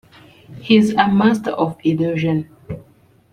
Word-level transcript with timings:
He 0.61 0.77
is 0.77 0.93
a 0.95 1.07
master 1.07 1.51
of 1.51 1.77
illusion. 1.83 2.49